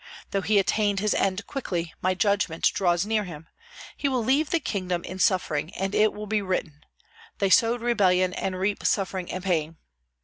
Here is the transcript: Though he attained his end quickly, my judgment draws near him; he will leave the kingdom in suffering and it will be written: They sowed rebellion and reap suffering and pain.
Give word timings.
Though 0.31 0.41
he 0.41 0.57
attained 0.57 0.99
his 0.99 1.13
end 1.13 1.45
quickly, 1.45 1.93
my 2.01 2.15
judgment 2.15 2.63
draws 2.73 3.05
near 3.05 3.23
him; 3.25 3.47
he 3.95 4.07
will 4.09 4.23
leave 4.23 4.49
the 4.49 4.59
kingdom 4.59 5.03
in 5.03 5.19
suffering 5.19 5.71
and 5.75 5.93
it 5.93 6.11
will 6.11 6.25
be 6.25 6.41
written: 6.41 6.83
They 7.37 7.51
sowed 7.51 7.81
rebellion 7.81 8.33
and 8.33 8.57
reap 8.59 8.83
suffering 8.83 9.31
and 9.31 9.43
pain. 9.43 9.77